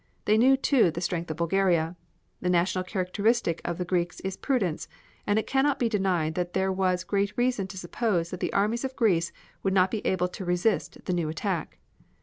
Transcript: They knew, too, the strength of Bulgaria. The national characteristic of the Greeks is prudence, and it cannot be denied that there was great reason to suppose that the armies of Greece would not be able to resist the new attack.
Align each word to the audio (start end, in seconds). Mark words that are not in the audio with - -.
They 0.25 0.35
knew, 0.35 0.57
too, 0.57 0.89
the 0.89 0.99
strength 0.99 1.29
of 1.29 1.37
Bulgaria. 1.37 1.95
The 2.41 2.49
national 2.49 2.83
characteristic 2.85 3.61
of 3.63 3.77
the 3.77 3.85
Greeks 3.85 4.19
is 4.21 4.35
prudence, 4.35 4.87
and 5.27 5.37
it 5.37 5.45
cannot 5.45 5.77
be 5.77 5.89
denied 5.89 6.33
that 6.33 6.53
there 6.53 6.71
was 6.71 7.03
great 7.03 7.37
reason 7.37 7.67
to 7.67 7.77
suppose 7.77 8.31
that 8.31 8.39
the 8.39 8.51
armies 8.51 8.83
of 8.83 8.95
Greece 8.95 9.31
would 9.61 9.75
not 9.75 9.91
be 9.91 10.03
able 10.07 10.27
to 10.27 10.43
resist 10.43 11.05
the 11.05 11.13
new 11.13 11.29
attack. 11.29 11.77